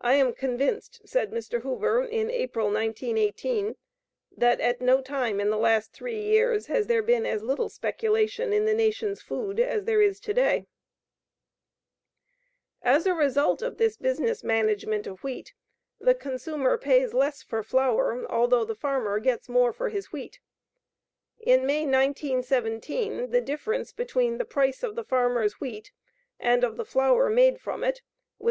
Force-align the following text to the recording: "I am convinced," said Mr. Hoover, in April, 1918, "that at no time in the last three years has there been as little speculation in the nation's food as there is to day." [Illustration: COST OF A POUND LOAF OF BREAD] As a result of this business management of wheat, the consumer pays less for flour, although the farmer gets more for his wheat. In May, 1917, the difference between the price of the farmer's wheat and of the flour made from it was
"I 0.00 0.14
am 0.14 0.32
convinced," 0.32 1.02
said 1.04 1.30
Mr. 1.30 1.60
Hoover, 1.60 2.02
in 2.02 2.30
April, 2.30 2.68
1918, 2.68 3.76
"that 4.34 4.60
at 4.62 4.80
no 4.80 5.02
time 5.02 5.40
in 5.40 5.50
the 5.50 5.58
last 5.58 5.92
three 5.92 6.18
years 6.22 6.68
has 6.68 6.86
there 6.86 7.02
been 7.02 7.26
as 7.26 7.42
little 7.42 7.68
speculation 7.68 8.54
in 8.54 8.64
the 8.64 8.72
nation's 8.72 9.20
food 9.20 9.60
as 9.60 9.84
there 9.84 10.00
is 10.00 10.20
to 10.20 10.32
day." 10.32 10.64
[Illustration: 12.82 12.82
COST 12.82 12.86
OF 12.86 12.86
A 12.86 12.86
POUND 12.86 12.86
LOAF 12.86 12.86
OF 12.86 12.86
BREAD] 12.86 12.94
As 12.94 13.06
a 13.06 13.28
result 13.28 13.60
of 13.60 13.76
this 13.76 13.96
business 13.98 14.42
management 14.42 15.06
of 15.06 15.22
wheat, 15.22 15.52
the 16.00 16.14
consumer 16.14 16.78
pays 16.78 17.12
less 17.12 17.42
for 17.42 17.62
flour, 17.62 18.24
although 18.32 18.64
the 18.64 18.74
farmer 18.74 19.18
gets 19.18 19.50
more 19.50 19.74
for 19.74 19.90
his 19.90 20.10
wheat. 20.10 20.40
In 21.38 21.66
May, 21.66 21.84
1917, 21.84 23.30
the 23.30 23.42
difference 23.42 23.92
between 23.92 24.38
the 24.38 24.46
price 24.46 24.82
of 24.82 24.96
the 24.96 25.04
farmer's 25.04 25.60
wheat 25.60 25.92
and 26.40 26.64
of 26.64 26.78
the 26.78 26.86
flour 26.86 27.28
made 27.28 27.60
from 27.60 27.84
it 27.84 28.00
was 28.38 28.50